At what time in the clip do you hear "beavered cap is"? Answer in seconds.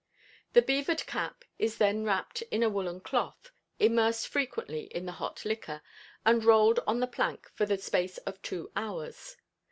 0.63-1.77